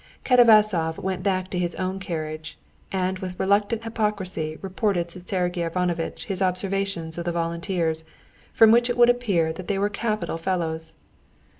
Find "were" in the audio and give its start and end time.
9.77-9.89